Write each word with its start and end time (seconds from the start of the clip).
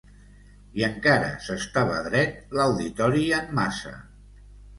I 0.79 0.85
encara 0.87 1.27
s'estava 1.47 1.99
dret 2.07 2.57
l'auditori 2.61 3.27
en 3.43 3.53
massa 3.61 3.95